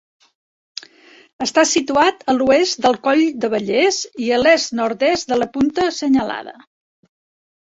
[1.45, 6.57] Està situat a l'oest del Coll d'Abellers i a l'est-nord-est de la Punta Senyalada.